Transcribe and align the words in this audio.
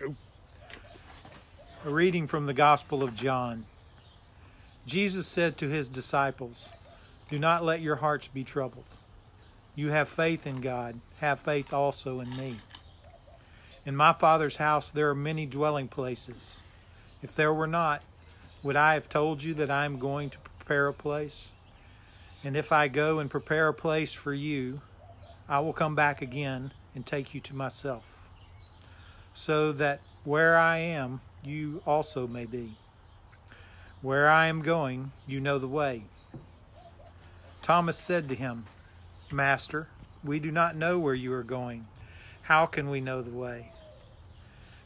A 0.00 1.90
reading 1.90 2.26
from 2.26 2.46
the 2.46 2.54
Gospel 2.54 3.02
of 3.02 3.16
John. 3.16 3.66
Jesus 4.86 5.26
said 5.26 5.58
to 5.58 5.68
his 5.68 5.88
disciples, 5.88 6.68
Do 7.28 7.38
not 7.38 7.64
let 7.64 7.80
your 7.80 7.96
hearts 7.96 8.28
be 8.28 8.44
troubled. 8.44 8.84
You 9.74 9.88
have 9.90 10.08
faith 10.08 10.46
in 10.46 10.60
God, 10.60 11.00
have 11.20 11.40
faith 11.40 11.72
also 11.72 12.20
in 12.20 12.36
me. 12.36 12.56
In 13.84 13.96
my 13.96 14.12
Father's 14.12 14.56
house 14.56 14.90
there 14.90 15.08
are 15.10 15.14
many 15.14 15.46
dwelling 15.46 15.88
places. 15.88 16.56
If 17.22 17.34
there 17.34 17.54
were 17.54 17.66
not, 17.66 18.02
would 18.62 18.76
I 18.76 18.94
have 18.94 19.08
told 19.08 19.42
you 19.42 19.54
that 19.54 19.70
I 19.70 19.84
am 19.84 19.98
going 19.98 20.30
to 20.30 20.38
prepare 20.38 20.88
a 20.88 20.94
place? 20.94 21.46
And 22.44 22.56
if 22.56 22.72
I 22.72 22.88
go 22.88 23.18
and 23.18 23.30
prepare 23.30 23.68
a 23.68 23.74
place 23.74 24.12
for 24.12 24.32
you, 24.32 24.80
I 25.48 25.60
will 25.60 25.72
come 25.72 25.94
back 25.94 26.22
again 26.22 26.72
and 26.94 27.04
take 27.06 27.34
you 27.34 27.40
to 27.40 27.56
myself, 27.56 28.04
so 29.38 29.70
that 29.70 30.00
where 30.24 30.58
I 30.58 30.78
am, 30.78 31.20
you 31.44 31.80
also 31.86 32.26
may 32.26 32.44
be. 32.44 32.76
Where 34.02 34.28
I 34.28 34.48
am 34.48 34.62
going, 34.62 35.12
you 35.28 35.38
know 35.38 35.60
the 35.60 35.68
way. 35.68 36.02
Thomas 37.62 37.96
said 37.96 38.28
to 38.28 38.34
him, 38.34 38.64
Master, 39.30 39.86
we 40.24 40.40
do 40.40 40.50
not 40.50 40.74
know 40.74 40.98
where 40.98 41.14
you 41.14 41.32
are 41.34 41.44
going. 41.44 41.86
How 42.42 42.66
can 42.66 42.90
we 42.90 43.00
know 43.00 43.22
the 43.22 43.30
way? 43.30 43.70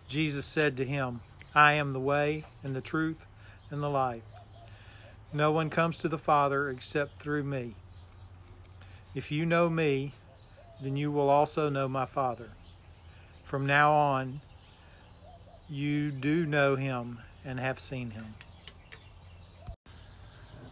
Jesus 0.06 0.44
said 0.44 0.76
to 0.76 0.84
him, 0.84 1.22
I 1.54 1.72
am 1.72 1.94
the 1.94 2.00
way 2.00 2.44
and 2.62 2.76
the 2.76 2.82
truth 2.82 3.24
and 3.70 3.82
the 3.82 3.88
life. 3.88 4.22
No 5.32 5.50
one 5.50 5.70
comes 5.70 5.96
to 5.98 6.10
the 6.10 6.18
Father 6.18 6.68
except 6.68 7.22
through 7.22 7.44
me. 7.44 7.74
If 9.14 9.32
you 9.32 9.46
know 9.46 9.70
me, 9.70 10.12
then 10.82 10.96
you 10.96 11.10
will 11.10 11.30
also 11.30 11.70
know 11.70 11.88
my 11.88 12.04
Father. 12.04 12.50
From 13.52 13.66
now 13.66 13.92
on, 13.92 14.40
you 15.68 16.10
do 16.10 16.46
know 16.46 16.74
him 16.74 17.18
and 17.44 17.60
have 17.60 17.80
seen 17.80 18.12
him. 18.12 18.34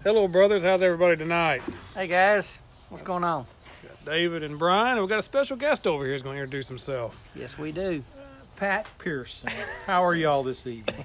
Hello, 0.03 0.27
brothers. 0.27 0.63
How's 0.63 0.83
everybody 0.83 1.19
tonight? 1.19 1.61
Hey 1.95 2.07
guys, 2.07 2.59
what's 2.89 3.03
going 3.03 3.23
on? 3.23 3.45
Got 3.83 4.07
David 4.07 4.43
and 4.43 4.59
Brian, 4.59 4.93
and 4.97 5.03
we 5.03 5.11
got 5.11 5.19
a 5.19 5.23
special 5.23 5.59
guest 5.59 5.87
over 5.87 6.05
here 6.05 6.15
who's 6.15 6.23
going 6.23 6.37
to 6.37 6.43
introduce 6.43 6.69
himself. 6.69 7.15
Yes, 7.35 7.59
we 7.59 7.71
do. 7.71 8.03
Uh, 8.17 8.23
Pat 8.57 8.87
Pearson, 8.97 9.51
how 9.85 10.03
are 10.03 10.15
y'all 10.15 10.43
this 10.43 10.67
evening? 10.67 11.05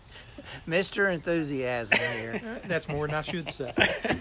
Mr. 0.66 1.12
Enthusiasm 1.12 1.98
here. 2.16 2.40
Uh, 2.42 2.66
that's 2.66 2.88
more 2.88 3.06
than 3.06 3.16
I 3.16 3.20
should 3.20 3.50
say. 3.52 3.70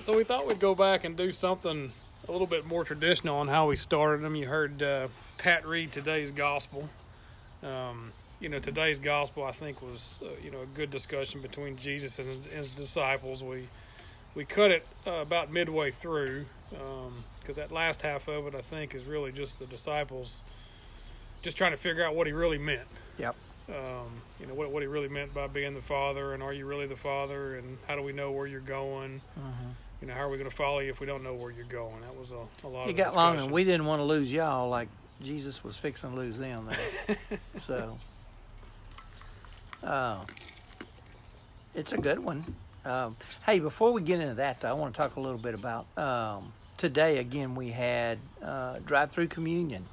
So 0.00 0.14
we 0.14 0.22
thought 0.22 0.46
we'd 0.46 0.60
go 0.60 0.74
back 0.74 1.04
and 1.04 1.16
do 1.16 1.32
something 1.32 1.90
a 2.28 2.32
little 2.32 2.46
bit 2.46 2.66
more 2.66 2.84
traditional 2.84 3.36
on 3.36 3.48
how 3.48 3.68
we 3.68 3.76
started 3.76 4.22
them. 4.22 4.34
You 4.34 4.46
heard 4.46 4.82
uh, 4.82 5.08
Pat 5.38 5.66
read 5.66 5.92
today's 5.92 6.30
gospel. 6.30 6.88
Um, 7.62 8.12
you 8.40 8.48
know, 8.48 8.58
today's 8.58 8.98
gospel 8.98 9.44
I 9.44 9.52
think 9.52 9.82
was 9.82 10.18
uh, 10.22 10.28
you 10.42 10.50
know 10.50 10.62
a 10.62 10.66
good 10.66 10.90
discussion 10.90 11.40
between 11.40 11.76
Jesus 11.76 12.18
and 12.18 12.44
his 12.46 12.74
disciples. 12.74 13.42
We 13.42 13.68
we 14.34 14.44
cut 14.44 14.70
it 14.70 14.86
uh, 15.06 15.12
about 15.12 15.52
midway 15.52 15.90
through 15.90 16.46
because 16.70 17.56
that 17.56 17.70
last 17.70 18.02
half 18.02 18.26
of 18.28 18.46
it 18.46 18.54
I 18.54 18.62
think 18.62 18.94
is 18.94 19.04
really 19.04 19.32
just 19.32 19.60
the 19.60 19.66
disciples 19.66 20.44
just 21.42 21.56
trying 21.56 21.70
to 21.70 21.76
figure 21.76 22.02
out 22.04 22.16
what 22.16 22.26
he 22.26 22.32
really 22.32 22.58
meant. 22.58 22.88
Yep. 23.18 23.36
Um, 23.68 24.22
you 24.40 24.46
know 24.46 24.54
what 24.54 24.70
what 24.70 24.82
he 24.82 24.88
really 24.88 25.08
meant 25.08 25.32
by 25.32 25.46
being 25.46 25.72
the 25.72 25.80
father, 25.80 26.34
and 26.34 26.42
are 26.42 26.52
you 26.52 26.66
really 26.66 26.86
the 26.86 26.96
father, 26.96 27.56
and 27.56 27.78
how 27.86 27.96
do 27.96 28.02
we 28.02 28.12
know 28.12 28.32
where 28.32 28.46
you're 28.46 28.60
going? 28.60 29.20
You 30.04 30.08
know, 30.08 30.16
how 30.16 30.24
are 30.24 30.28
we 30.28 30.36
going 30.36 30.50
to 30.50 30.54
follow 30.54 30.80
you 30.80 30.90
if 30.90 31.00
we 31.00 31.06
don't 31.06 31.22
know 31.22 31.32
where 31.32 31.50
you're 31.50 31.64
going? 31.64 32.02
That 32.02 32.14
was 32.14 32.30
a, 32.30 32.66
a 32.66 32.68
lot 32.68 32.88
It 32.88 32.90
of 32.90 32.96
got 32.98 33.16
long, 33.16 33.38
and 33.38 33.50
we 33.50 33.64
didn't 33.64 33.86
want 33.86 34.00
to 34.00 34.04
lose 34.04 34.30
y'all 34.30 34.68
like 34.68 34.88
Jesus 35.22 35.64
was 35.64 35.78
fixing 35.78 36.10
to 36.10 36.16
lose 36.16 36.36
them 36.36 36.68
so, 37.66 37.96
uh, 39.82 40.18
it's 41.74 41.94
a 41.94 41.96
good 41.96 42.18
one. 42.18 42.44
Um, 42.84 43.16
hey, 43.46 43.60
before 43.60 43.94
we 43.94 44.02
get 44.02 44.20
into 44.20 44.34
that, 44.34 44.60
though, 44.60 44.68
I 44.68 44.72
want 44.74 44.94
to 44.94 45.00
talk 45.00 45.16
a 45.16 45.20
little 45.20 45.38
bit 45.38 45.54
about 45.54 45.86
um, 45.96 46.52
today. 46.76 47.16
Again, 47.16 47.54
we 47.54 47.70
had 47.70 48.18
uh, 48.42 48.80
drive-through 48.84 49.28
communion, 49.28 49.86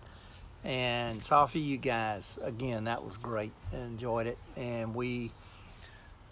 and 0.65 1.23
so 1.23 1.47
for 1.47 1.59
you 1.59 1.77
guys, 1.77 2.37
again, 2.43 2.83
that 2.83 3.01
was 3.01 3.15
great. 3.15 3.53
Enjoyed 3.71 4.27
it, 4.27 4.37
and 4.57 4.93
we 4.93 5.31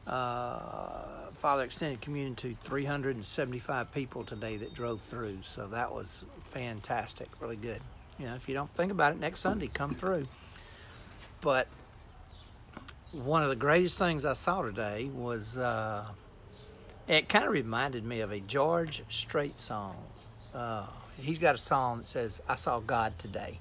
uh, 0.09 1.30
Father 1.36 1.64
extended 1.64 2.02
communion 2.02 2.36
to 2.36 2.56
375 2.64 3.94
people 3.94 4.24
today 4.24 4.58
that 4.58 4.74
drove 4.74 5.02
through. 5.02 5.38
So 5.44 5.68
that 5.68 5.94
was 5.94 6.25
fantastic, 6.46 7.30
really 7.40 7.56
good. 7.56 7.81
You 8.18 8.25
know, 8.25 8.36
if 8.36 8.50
you 8.50 8.56
don't 8.56 8.74
think 8.75 8.92
about 8.92 9.14
it, 9.14 9.20
next 9.20 9.42
Sunday 9.42 9.68
come 9.68 9.94
through. 9.94 10.28
But 11.42 11.68
one 13.12 13.44
of 13.44 13.50
the 13.50 13.56
greatest 13.56 13.97
things 13.97 14.25
I 14.25 14.34
saw 14.34 14.64
today 14.64 15.06
was 15.06 15.58
uh, 15.58 16.06
it 17.08 17.30
kind 17.30 17.46
of 17.46 17.52
reminded 17.52 18.03
me 18.03 18.20
of 18.20 18.31
a 18.31 18.40
George 18.40 19.03
Strait 19.09 19.59
song. 19.59 19.96
Uh, 20.53 20.88
he's 21.18 21.40
got 21.40 21.56
a 21.56 21.59
song 21.59 22.00
that 22.00 22.08
says, 22.08 22.41
"I 22.50 22.56
saw 22.56 22.80
God 22.80 23.18
today," 23.18 23.59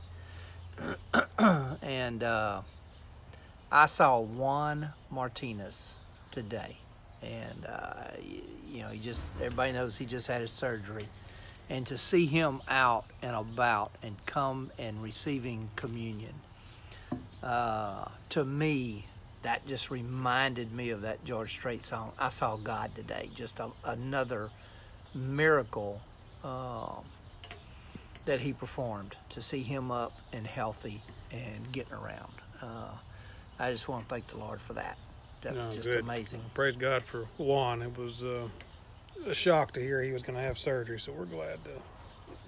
and 1.39 2.23
uh, 2.23 2.63
I 3.71 3.87
saw 3.87 4.19
Juan 4.19 4.93
Martinez 5.11 5.97
today, 6.33 6.77
and 7.23 7.67
uh, 7.67 8.11
y- 8.19 8.41
you 8.71 8.83
know 8.83 8.89
he 8.89 8.99
just 8.99 9.25
everybody 9.39 9.73
knows 9.73 9.97
he 9.97 10.07
just 10.07 10.27
had 10.27 10.41
his 10.41 10.51
surgery, 10.51 11.09
and 11.69 11.87
to 11.87 11.99
see 11.99 12.27
him 12.27 12.61
out 12.69 13.05
and 13.23 13.35
about 13.35 13.91
and 14.03 14.17
come 14.27 14.71
and 14.79 15.03
receiving 15.03 15.71
communion, 15.77 16.35
uh, 17.43 18.07
to 18.31 18.45
me 18.45 19.07
that 19.43 19.67
just 19.67 19.91
reminded 19.91 20.73
me 20.73 20.91
of 20.91 21.03
that 21.03 21.25
George 21.25 21.53
Strait 21.53 21.85
song. 21.85 22.13
I 22.19 22.29
saw 22.29 22.57
God 22.57 22.95
today, 22.95 23.31
just 23.35 23.61
a, 23.61 23.71
another 23.85 24.51
miracle. 25.15 26.01
Uh, 26.45 27.01
that 28.29 28.41
he 28.41 28.53
performed 28.53 29.17
to 29.31 29.41
see 29.41 29.63
him 29.63 29.91
up 29.91 30.13
and 30.35 30.47
healthy 30.47 31.01
and 31.33 31.73
getting 31.73 31.95
around. 31.95 32.33
Uh, 32.61 32.91
I 33.59 33.71
just 33.71 33.89
want 33.89 34.07
to 34.07 34.15
thank 34.15 34.27
the 34.27 34.37
Lord 34.37 34.61
for 34.61 34.75
that. 34.75 34.99
That 35.43 35.55
was 35.55 35.67
No, 35.67 35.73
just 35.73 35.89
good. 35.89 36.01
amazing. 36.01 36.43
Praise 36.55 36.77
God 36.77 37.03
for 37.03 37.27
Juan. 37.39 37.83
It 37.83 37.97
was 37.97 38.25
uh, 38.25 38.49
a 39.27 39.35
shock 39.35 39.73
to 39.75 39.81
hear 39.81 40.03
he 40.03 40.13
was 40.13 40.23
going 40.23 40.37
to 40.37 40.43
have 40.45 40.59
surgery, 40.59 40.99
so 40.99 41.13
we're 41.13 41.25
glad 41.27 41.59
to 41.65 41.71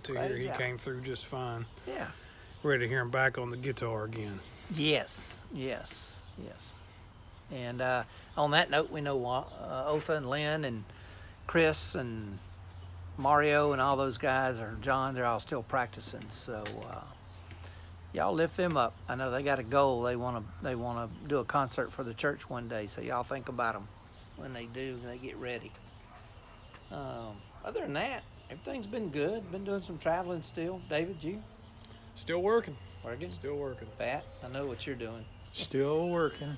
to 0.03 0.13
hear 0.19 0.37
he 0.37 0.45
God. 0.47 0.59
came 0.59 0.79
through 0.79 1.03
just 1.03 1.27
fine. 1.27 1.67
Yeah. 1.87 2.07
Ready 2.63 2.85
to 2.85 2.89
hear 2.89 3.01
him 3.01 3.11
back 3.11 3.37
on 3.39 3.51
the 3.51 3.57
guitar 3.57 4.05
again. 4.05 4.41
Yes. 4.75 5.41
Yes. 5.53 6.17
Yes. 6.43 6.73
And 7.53 7.81
uh, 7.83 8.05
on 8.37 8.53
that 8.53 8.71
note, 8.71 8.91
we 8.91 9.01
know 9.03 9.25
uh, 9.27 9.85
Otha 9.87 10.15
and 10.17 10.31
Lynn 10.31 10.65
and 10.65 10.85
Chris 11.47 11.95
and 11.95 12.39
Mario 13.19 13.73
and 13.73 13.81
all 13.81 13.97
those 13.97 14.17
guys, 14.19 14.59
or 14.59 14.77
John, 14.81 15.15
they're 15.15 15.27
all 15.27 15.41
still 15.41 15.63
practicing. 15.63 16.25
So 16.31 16.65
uh, 16.91 17.01
y'all 18.13 18.33
lift 18.33 18.57
them 18.57 18.77
up. 18.77 18.95
I 19.09 19.15
know 19.15 19.31
they 19.31 19.43
got 19.43 19.59
a 19.59 19.63
goal. 19.63 20.03
They 20.03 20.17
want 20.17 20.37
to 20.45 20.53
they 20.63 20.75
want 20.75 21.11
to 21.23 21.29
do 21.29 21.39
a 21.39 21.45
concert 21.45 21.93
for 21.93 22.03
the 22.05 22.15
church 22.15 22.49
one 22.49 22.69
day. 22.69 22.87
So 22.87 23.01
y'all 23.01 23.23
think 23.23 23.49
about 23.49 23.75
them 23.75 23.89
when 24.37 24.53
they 24.53 24.67
do. 24.67 24.99
They 25.07 25.19
get 25.19 25.37
ready. 25.37 25.73
Um, 26.91 27.37
other 27.65 27.81
than 27.81 27.93
that, 27.95 28.23
everything's 28.51 28.87
been 28.87 29.11
good. 29.11 29.51
Been 29.53 29.65
doing 29.65 29.83
some 29.83 29.99
traveling 29.99 30.43
still. 30.43 30.81
David, 30.89 31.23
you 31.23 31.43
Still 32.17 32.43
working. 32.43 32.77
working? 33.05 33.31
Still 33.33 33.57
working. 33.57 33.89
Pat, 33.99 34.25
I 34.45 34.49
know 34.49 34.67
what 34.67 34.87
you're 34.87 34.97
doing. 34.97 35.25
Still 35.53 36.09
working. 36.09 36.57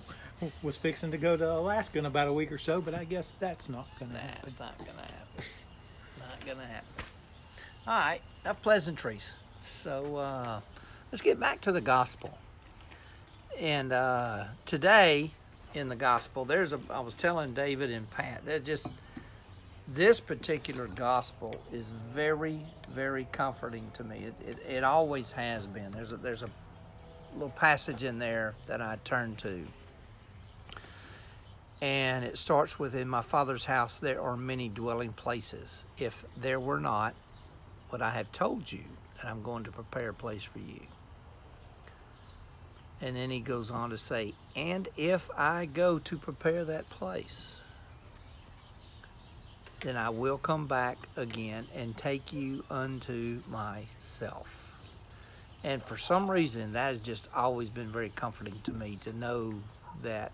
Was 0.62 0.76
fixing 0.76 1.10
to 1.10 1.18
go 1.18 1.36
to 1.36 1.50
Alaska 1.52 1.98
in 1.98 2.06
about 2.06 2.28
a 2.28 2.32
week 2.32 2.50
or 2.52 2.58
so, 2.58 2.80
but 2.80 2.94
I 2.94 3.04
guess 3.04 3.32
that's 3.38 3.68
not 3.68 3.86
going 3.98 4.12
to 4.12 4.18
happen. 4.18 4.40
That's 4.42 4.58
not 4.58 4.78
gonna 4.78 5.02
happen. 5.02 5.44
not 6.18 6.46
gonna 6.46 6.66
happen. 6.66 7.04
All 7.86 7.98
right, 7.98 8.20
enough 8.44 8.60
pleasantries. 8.62 9.34
So 9.60 10.16
uh, 10.16 10.60
let's 11.14 11.22
get 11.22 11.38
back 11.38 11.60
to 11.60 11.70
the 11.70 11.80
gospel. 11.80 12.36
And 13.60 13.92
uh, 13.92 14.46
today 14.66 15.30
in 15.72 15.88
the 15.88 15.94
gospel, 15.94 16.44
there's 16.44 16.72
a. 16.72 16.80
I 16.90 16.98
was 16.98 17.14
telling 17.14 17.54
David 17.54 17.92
and 17.92 18.10
Pat, 18.10 18.44
they're 18.44 18.58
just 18.58 18.88
this 19.86 20.18
particular 20.18 20.88
gospel 20.88 21.62
is 21.72 21.88
very, 21.88 22.58
very 22.92 23.28
comforting 23.30 23.92
to 23.94 24.02
me. 24.02 24.24
It, 24.24 24.34
it, 24.44 24.58
it 24.68 24.82
always 24.82 25.30
has 25.30 25.68
been. 25.68 25.92
There's 25.92 26.10
a 26.10 26.16
there's 26.16 26.42
a 26.42 26.50
little 27.34 27.50
passage 27.50 28.02
in 28.02 28.18
there 28.18 28.54
that 28.66 28.82
I 28.82 28.98
turn 29.04 29.36
to 29.36 29.64
and 31.80 32.24
it 32.24 32.38
starts 32.38 32.76
with 32.76 32.94
in 32.94 33.08
my 33.08 33.22
father's 33.22 33.66
house 33.66 33.98
there 33.98 34.20
are 34.20 34.36
many 34.36 34.68
dwelling 34.68 35.12
places 35.12 35.84
if 35.98 36.24
there 36.36 36.60
were 36.60 36.78
not 36.78 37.12
would 37.90 38.00
i 38.00 38.10
have 38.10 38.30
told 38.30 38.70
you 38.70 38.84
that 39.16 39.26
i'm 39.26 39.42
going 39.42 39.64
to 39.64 39.72
prepare 39.72 40.10
a 40.10 40.14
place 40.14 40.44
for 40.44 40.60
you 40.60 40.80
and 43.00 43.16
then 43.16 43.30
he 43.30 43.40
goes 43.40 43.70
on 43.70 43.90
to 43.90 43.98
say 43.98 44.34
and 44.56 44.88
if 44.96 45.30
i 45.36 45.66
go 45.66 45.98
to 45.98 46.16
prepare 46.16 46.64
that 46.64 46.88
place 46.90 47.58
then 49.80 49.96
i 49.96 50.08
will 50.10 50.38
come 50.38 50.66
back 50.66 50.98
again 51.16 51.66
and 51.74 51.96
take 51.96 52.32
you 52.32 52.64
unto 52.70 53.42
myself 53.48 54.74
And 55.62 55.82
for 55.82 55.96
some 55.96 56.30
reason, 56.30 56.72
that 56.72 56.88
has 56.88 57.00
just 57.00 57.28
always 57.34 57.70
been 57.70 57.88
very 57.92 58.10
comforting 58.10 58.60
to 58.64 58.72
me 58.72 58.96
to 59.02 59.12
know 59.12 59.54
that 60.02 60.32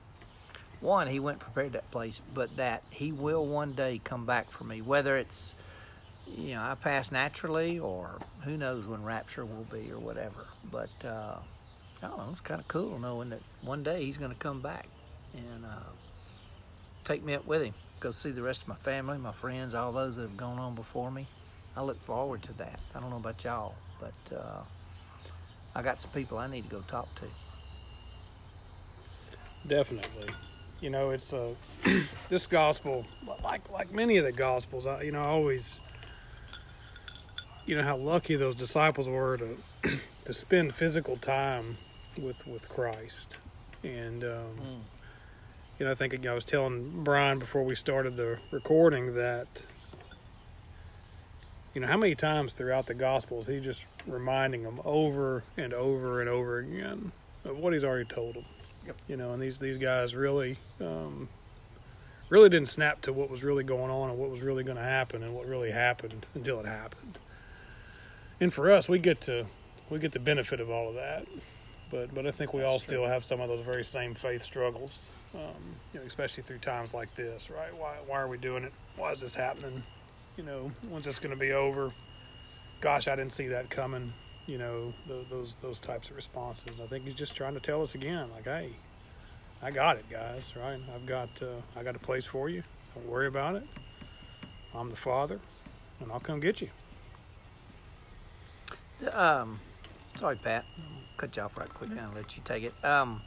one, 0.81 1.07
he 1.09 1.21
went 1.21 1.37
and 1.37 1.43
prepared 1.43 1.73
that 1.75 1.91
place, 1.91 2.23
but 2.35 2.57
that 2.57 2.83
he 2.91 3.13
will 3.13 3.47
one 3.47 3.73
day 3.73 4.01
come 4.03 4.27
back 4.27 4.51
for 4.51 4.65
me, 4.65 4.83
whether 4.83 5.17
it's 5.19 5.55
you 6.27 6.55
know 6.55 6.63
I 6.63 6.75
pass 6.77 7.13
naturally 7.13 7.79
or 7.79 8.19
who 8.45 8.57
knows 8.57 8.87
when 8.87 9.05
rapture 9.05 9.45
will 9.45 9.67
be 9.71 9.91
or 9.93 9.99
whatever. 9.99 10.47
But 10.71 10.91
uh, 11.07 11.37
I 12.03 12.07
don't 12.09 12.19
know, 12.19 12.29
it's 12.33 12.41
kind 12.41 12.61
of 12.61 12.69
cool 12.69 12.99
knowing 12.99 13.31
that 13.31 13.43
one 13.63 13.83
day 13.83 14.05
he's 14.05 14.19
going 14.19 14.31
to 14.31 14.37
come 14.37 14.61
back 14.61 14.87
and 15.35 15.65
uh, 15.65 15.91
take 17.05 17.23
me 17.23 17.35
up 17.35 17.47
with 17.47 17.63
him. 17.63 17.75
Go 18.01 18.11
see 18.11 18.31
the 18.31 18.43
rest 18.43 18.63
of 18.63 18.69
my 18.69 18.77
family, 18.77 19.19
my 19.19 19.33
friends, 19.33 19.75
all 19.75 19.93
those 19.93 20.17
that 20.17 20.23
have 20.23 20.37
gone 20.37 20.59
on 20.59 20.75
before 20.75 21.11
me. 21.11 21.27
I 21.77 21.83
look 21.83 22.01
forward 22.03 22.43
to 22.45 22.53
that. 22.55 22.81
I 22.95 23.01
don't 23.01 23.11
know 23.11 23.17
about 23.17 23.45
y'all, 23.45 23.75
but 24.01 24.37
uh, 24.37 24.63
I 25.75 25.83
got 25.83 26.01
some 26.01 26.11
people 26.13 26.39
I 26.39 26.49
need 26.49 26.65
to 26.65 26.71
go 26.71 26.81
talk 26.89 27.15
to. 27.17 27.25
Definitely. 29.67 30.31
You 30.81 30.89
know, 30.89 31.11
it's 31.11 31.35
uh, 31.35 31.55
this 32.31 32.47
gospel, 32.47 33.05
like 33.45 33.71
like 33.71 33.93
many 33.93 34.17
of 34.17 34.25
the 34.25 34.33
gospels. 34.33 34.87
I, 34.87 35.03
you 35.03 35.13
know, 35.13 35.21
I 35.21 35.29
always, 35.29 35.83
you 37.67 37.77
know, 37.77 37.83
how 37.83 37.99
lucky 37.99 38.37
those 38.37 38.55
disciples 38.55 39.07
were 39.07 39.37
to 39.37 39.57
to 40.25 40.33
spend 40.33 40.75
physical 40.75 41.17
time 41.17 41.77
with 42.23 42.47
with 42.47 42.69
Christ, 42.69 43.39
and 43.83 44.23
um, 44.25 44.57
Mm. 44.59 44.81
you 45.79 45.87
know, 45.87 45.93
I 45.93 45.95
think 45.95 46.13
you 46.13 46.19
know, 46.19 46.33
I 46.33 46.35
was 46.35 46.45
telling 46.45 47.03
Brian 47.05 47.39
before 47.39 47.63
we 47.65 47.75
started 47.75 48.17
the 48.17 48.39
recording 48.51 49.15
that. 49.15 49.63
You 51.75 51.81
know 51.81 51.87
how 51.87 51.97
many 51.97 52.17
times 52.17 52.55
throughout 52.55 52.87
the 52.87 52.95
Gospels 52.95 53.47
he 53.47 53.61
just 53.61 53.87
reminding 54.05 54.65
them 54.65 54.81
over 54.85 55.45
and 55.57 55.73
over 55.73 56.21
and 56.21 56.29
over 56.29 56.59
again 56.59 57.13
of 57.45 57.59
what 57.61 57.73
he's 57.73 57.85
already 57.85 58.07
told 58.07 58.35
them. 58.35 58.45
Yep. 58.87 58.97
You 59.07 59.17
know, 59.17 59.33
and 59.33 59.41
these 59.41 59.61
these 59.61 59.77
guys 59.77 60.15
really, 60.17 60.59
um, 60.81 61.29
really 62.29 62.49
didn't 62.49 62.67
snap 62.69 63.03
to 63.03 63.13
what 63.13 63.31
was 63.31 63.45
really 63.45 63.63
going 63.63 63.89
on 63.91 64.11
and 64.11 64.19
what 64.19 64.31
was 64.31 64.41
really 64.41 64.65
going 64.65 64.79
to 64.79 64.83
happen 64.83 65.23
and 65.23 65.33
what 65.33 65.47
really 65.47 65.71
happened 65.71 66.27
until 66.35 66.59
it 66.59 66.67
happened. 66.67 67.19
And 68.41 68.53
for 68.53 68.69
us, 68.73 68.89
we 68.89 68.99
get 68.99 69.21
to 69.23 69.47
we 69.91 70.01
get 70.01 70.11
the 70.11 70.19
benefit 70.19 70.59
of 70.59 70.71
all 70.71 70.89
of 70.89 70.97
that, 70.97 71.25
but 71.91 72.15
but 72.15 72.27
I 72.27 72.31
think 72.31 72.55
we 72.55 72.63
all 72.63 72.79
true. 72.79 72.79
still 72.79 73.07
have 73.07 73.25
some 73.25 73.41
of 73.41 73.49
those 73.49 73.61
very 73.61 73.85
same 73.85 74.15
faith 74.15 74.43
struggles, 74.43 75.11
um, 75.35 75.41
you 75.93 76.01
know, 76.01 76.07
especially 76.07 76.43
through 76.43 76.59
times 76.59 76.95
like 76.95 77.15
this, 77.15 77.51
right? 77.51 77.77
Why 77.77 77.97
why 78.07 78.21
are 78.21 78.29
we 78.29 78.39
doing 78.39 78.65
it? 78.65 78.73
Why 78.97 79.11
is 79.13 79.21
this 79.21 79.35
happening? 79.35 79.83
You 80.37 80.45
know, 80.45 80.71
when's 80.89 81.05
this 81.05 81.19
going 81.19 81.35
to 81.35 81.41
be 81.41 81.53
over? 81.53 81.93
Gosh, 82.81 83.09
I 83.09 83.17
didn't 83.17 83.33
see 83.33 83.49
that 83.49 83.69
coming. 83.69 84.13
You 84.47 84.59
know, 84.59 84.95
those 85.07 85.27
those, 85.31 85.57
those 85.57 85.79
types 85.79 86.11
of 86.11 86.17
responses. 86.17 86.77
And 86.77 86.85
I 86.85 86.87
think 86.87 87.05
he's 87.05 87.15
just 87.15 87.35
trying 87.35 87.55
to 87.55 87.61
tell 87.61 87.83
us 87.83 87.95
again, 87.95 88.31
like, 88.31 88.45
hey, 88.45 88.71
I 89.63 89.71
got 89.71 89.97
it, 89.97 90.09
guys. 90.09 90.55
Right? 90.57 90.81
I've 90.95 91.07
got 91.07 91.43
uh, 91.43 91.61
I 91.77 91.83
got 91.83 91.97
a 91.97 92.01
place 92.01 92.27
for 92.27 92.49
you. 92.49 92.63
Don't 92.95 93.09
worry 93.09 93.27
about 93.27 93.57
it. 93.57 93.67
I'm 94.75 94.89
the 94.89 94.97
Father, 94.97 95.41
and 96.01 96.13
I'll 96.13 96.21
come 96.21 96.41
get 96.41 96.61
you. 96.61 96.69
Um, 99.13 99.61
sorry, 100.17 100.37
Pat. 100.37 100.65
I'll 100.79 100.85
cut 101.17 101.37
you 101.37 101.43
off 101.43 101.57
right 101.57 101.73
quick 101.73 101.91
and 101.91 102.15
let 102.15 102.37
you 102.37 102.43
take 102.45 102.65
it. 102.65 102.75
Um, 102.85 103.23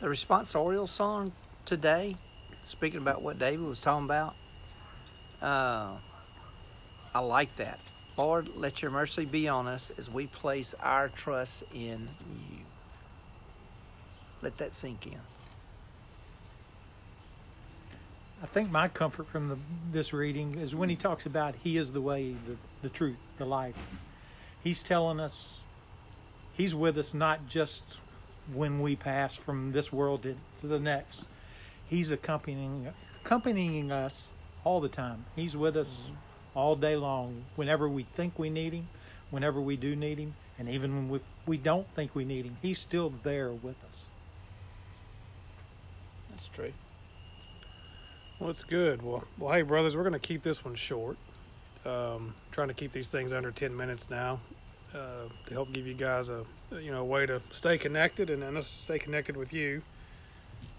the 0.00 0.06
responsorial 0.06 0.88
song 0.88 1.32
today, 1.64 2.16
speaking 2.64 2.98
about 2.98 3.22
what 3.22 3.38
David 3.38 3.66
was 3.66 3.80
talking 3.80 4.04
about, 4.04 4.34
uh, 5.40 5.96
I 7.14 7.20
like 7.20 7.54
that. 7.56 7.78
Lord, 8.16 8.54
let 8.56 8.82
your 8.82 8.90
mercy 8.90 9.24
be 9.24 9.48
on 9.48 9.66
us 9.66 9.90
as 9.98 10.10
we 10.10 10.26
place 10.26 10.74
our 10.80 11.08
trust 11.08 11.62
in 11.72 12.08
you. 12.50 12.58
Let 14.42 14.58
that 14.58 14.74
sink 14.74 15.06
in. 15.06 15.18
I 18.42 18.46
think 18.46 18.70
my 18.70 18.88
comfort 18.88 19.28
from 19.28 19.48
the, 19.48 19.56
this 19.92 20.12
reading 20.12 20.58
is 20.58 20.74
when 20.74 20.88
he 20.88 20.96
talks 20.96 21.26
about 21.26 21.54
he 21.62 21.76
is 21.76 21.92
the 21.92 22.00
way, 22.00 22.34
the, 22.46 22.56
the 22.82 22.88
truth, 22.88 23.16
the 23.38 23.44
life. 23.44 23.76
He's 24.64 24.82
telling 24.82 25.20
us 25.20 25.60
he's 26.54 26.74
with 26.74 26.98
us 26.98 27.14
not 27.14 27.48
just 27.48 27.84
when 28.52 28.80
we 28.80 28.96
pass 28.96 29.34
from 29.34 29.72
this 29.72 29.92
world 29.92 30.22
to, 30.24 30.36
to 30.60 30.66
the 30.66 30.78
next. 30.78 31.24
He's 31.88 32.10
accompanying 32.10 32.88
accompanying 33.24 33.92
us 33.92 34.30
all 34.64 34.80
the 34.80 34.88
time. 34.88 35.24
He's 35.36 35.56
with 35.56 35.76
us 35.76 36.10
all 36.54 36.74
day 36.76 36.96
long. 36.96 37.44
Whenever 37.56 37.88
we 37.88 38.04
think 38.16 38.38
we 38.38 38.50
need 38.50 38.72
him, 38.72 38.88
whenever 39.30 39.60
we 39.60 39.76
do 39.76 39.94
need 39.94 40.18
him, 40.18 40.34
and 40.58 40.68
even 40.68 40.94
when 40.94 41.08
we, 41.08 41.20
we 41.46 41.56
don't 41.56 41.86
think 41.94 42.14
we 42.14 42.24
need 42.24 42.44
him, 42.44 42.56
he's 42.62 42.78
still 42.78 43.12
there 43.22 43.50
with 43.50 43.76
us. 43.88 44.06
That's 46.30 46.48
true. 46.48 46.72
Well, 48.38 48.50
it's 48.50 48.64
good. 48.64 49.02
Well, 49.02 49.24
well, 49.38 49.52
hey, 49.52 49.62
brothers, 49.62 49.96
we're 49.96 50.02
going 50.02 50.12
to 50.14 50.18
keep 50.18 50.42
this 50.42 50.64
one 50.64 50.74
short. 50.74 51.16
Um, 51.84 52.34
trying 52.50 52.68
to 52.68 52.74
keep 52.74 52.92
these 52.92 53.08
things 53.08 53.32
under 53.32 53.50
ten 53.50 53.76
minutes 53.76 54.08
now, 54.08 54.40
uh, 54.94 55.28
to 55.46 55.54
help 55.54 55.72
give 55.72 55.86
you 55.86 55.94
guys 55.94 56.28
a 56.28 56.44
you 56.80 56.90
know 56.90 57.00
a 57.00 57.04
way 57.04 57.26
to 57.26 57.40
stay 57.50 57.78
connected 57.78 58.30
and, 58.30 58.64
stay 58.64 58.98
connected 58.98 59.36
with 59.36 59.52
you. 59.52 59.82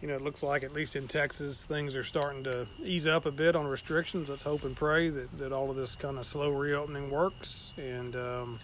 You 0.01 0.09
know, 0.09 0.15
it 0.15 0.21
looks 0.21 0.43
like 0.43 0.63
at 0.63 0.73
least 0.73 0.97
in 0.97 1.07
Texas, 1.07 1.63
things 1.63 1.95
are 1.95 2.03
starting 2.03 2.43
to 2.43 2.67
ease 2.83 3.07
up 3.07 3.25
a 3.25 3.31
bit 3.31 3.55
on 3.55 3.65
restrictions. 3.65 4.29
Let's 4.29 4.43
hope 4.43 4.63
and 4.63 4.75
pray 4.75 5.09
that, 5.09 5.37
that 5.37 5.53
all 5.53 5.69
of 5.69 5.77
this 5.77 5.95
kind 5.95 6.17
of 6.17 6.25
slow 6.25 6.49
reopening 6.49 7.09
works, 7.09 7.73
and 7.77 8.15
um, 8.15 8.59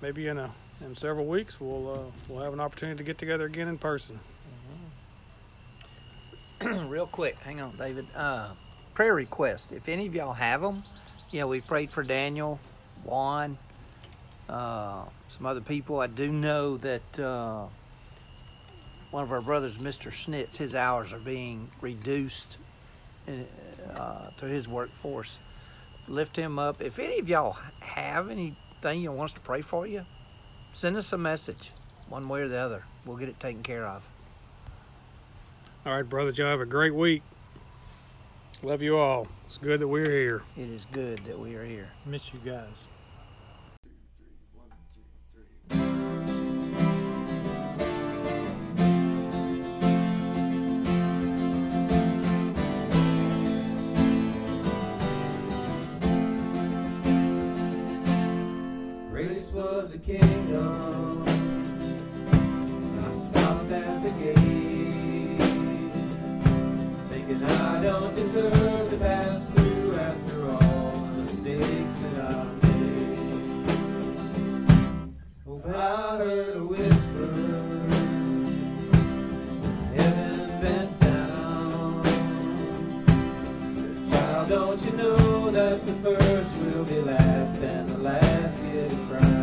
maybe 0.00 0.28
in 0.28 0.38
a 0.38 0.52
in 0.80 0.94
several 0.94 1.26
weeks 1.26 1.60
we'll 1.60 1.92
uh, 1.92 2.10
we'll 2.28 2.42
have 2.42 2.52
an 2.52 2.60
opportunity 2.60 2.98
to 2.98 3.04
get 3.04 3.18
together 3.18 3.46
again 3.46 3.68
in 3.68 3.78
person. 3.78 4.20
Real 6.88 7.06
quick, 7.06 7.36
hang 7.38 7.60
on, 7.60 7.74
David. 7.76 8.06
Uh, 8.14 8.50
prayer 8.94 9.14
request. 9.14 9.72
If 9.72 9.88
any 9.88 10.06
of 10.06 10.14
y'all 10.14 10.34
have 10.34 10.60
them, 10.60 10.82
you 11.30 11.40
know, 11.40 11.48
we 11.48 11.62
prayed 11.62 11.90
for 11.90 12.02
Daniel, 12.02 12.60
Juan, 13.02 13.56
uh, 14.50 15.04
some 15.28 15.46
other 15.46 15.60
people. 15.60 16.00
I 16.00 16.08
do 16.08 16.30
know 16.30 16.76
that 16.78 17.18
uh, 17.18 17.66
one 19.10 19.22
of 19.22 19.32
our 19.32 19.40
brothers, 19.40 19.78
Mr. 19.78 20.10
Schnitz, 20.10 20.56
his 20.56 20.74
hours 20.74 21.12
are 21.12 21.20
being 21.20 21.70
reduced 21.80 22.58
in, 23.26 23.46
uh, 23.94 24.30
to 24.36 24.46
his 24.46 24.68
workforce. 24.68 25.38
Lift 26.08 26.36
him 26.36 26.58
up. 26.58 26.82
If 26.82 26.98
any 26.98 27.20
of 27.20 27.28
y'all 27.28 27.58
have 27.80 28.28
anything 28.28 29.00
you 29.00 29.12
want 29.12 29.30
us 29.30 29.34
to 29.34 29.40
pray 29.40 29.60
for 29.60 29.86
you, 29.86 30.04
send 30.72 30.96
us 30.96 31.12
a 31.12 31.18
message, 31.18 31.70
one 32.08 32.28
way 32.28 32.42
or 32.42 32.48
the 32.48 32.58
other. 32.58 32.84
We'll 33.04 33.16
get 33.16 33.28
it 33.28 33.38
taken 33.38 33.62
care 33.62 33.86
of. 33.86 34.08
All 35.86 35.94
right, 35.94 36.02
brother 36.02 36.32
Joe, 36.32 36.46
have 36.46 36.60
a 36.60 36.66
great 36.66 36.94
week. 36.94 37.22
Love 38.62 38.82
you 38.82 38.98
all. 38.98 39.26
It's 39.44 39.56
good 39.56 39.80
that 39.80 39.88
we're 39.88 40.10
here. 40.10 40.42
It 40.56 40.68
is 40.68 40.86
good 40.92 41.18
that 41.18 41.38
we 41.38 41.54
are 41.54 41.64
here. 41.64 41.88
Miss 42.04 42.34
you 42.34 42.40
guys. 42.44 42.66
Grace 59.26 59.52
was 59.52 59.94
a 59.94 59.98
kingdom. 59.98 61.22
I 62.98 63.12
stopped 63.28 63.70
at 63.70 64.02
the 64.02 64.08
gate, 64.12 65.38
thinking 67.10 67.44
I 67.44 67.82
don't 67.82 68.14
deserve 68.14 68.88
to 68.88 68.96
pass 68.96 69.50
through 69.50 69.94
after 69.96 70.50
all 70.50 70.92
the 70.92 71.22
mistakes 71.22 71.98
that 71.98 72.16
I've 72.30 72.62
made. 72.62 73.42
Oh, 75.46 75.62
I 75.66 76.16
heard 76.16 76.59
don't 84.50 84.84
you 84.84 84.90
know 84.90 85.48
that 85.52 85.86
the 85.86 85.92
first 85.92 86.56
will 86.58 86.84
be 86.84 87.00
last 87.02 87.62
and 87.62 87.88
the 87.88 87.98
last 87.98 88.60
get 88.64 88.92
a 88.92 88.96
crown? 89.06 89.39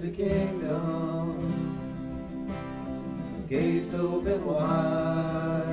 is 0.00 0.06
the 0.06 0.24
kingdom. 0.24 1.76
The 3.36 3.48
gates 3.48 3.94
open 3.94 4.46
wide. 4.46 5.64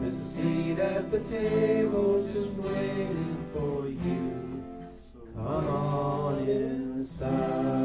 There's 0.00 0.16
a 0.16 0.24
seat 0.24 0.78
at 0.78 1.10
the 1.10 1.20
table 1.20 2.28
just 2.32 2.50
waiting 2.56 3.36
for 3.54 3.88
you. 3.88 4.64
So 4.98 5.18
come 5.34 5.68
on 5.68 6.48
inside. 6.48 7.81